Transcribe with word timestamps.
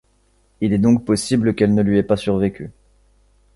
Il 0.61 0.73
est 0.73 0.79
donc 0.79 1.05
possible 1.05 1.53
qu'elle 1.53 1.75
ne 1.75 1.83
lui 1.83 1.99
ait 1.99 2.01
pas 2.01 2.17
survécu. 2.17 2.71